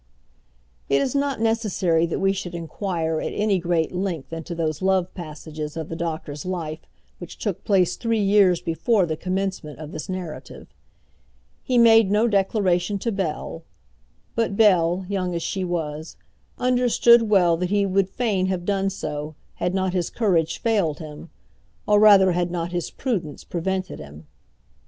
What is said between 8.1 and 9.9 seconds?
years before the commencement